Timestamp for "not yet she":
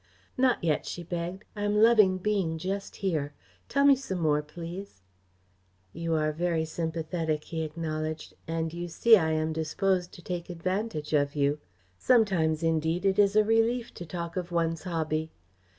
0.35-1.03